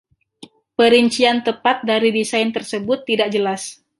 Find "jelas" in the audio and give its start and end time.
3.35-3.61